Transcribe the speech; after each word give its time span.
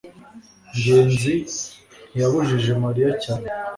ngenzi 0.77 1.33
ntiyabujije 2.11 2.71
mariya 2.83 3.11
cyane 3.23 3.47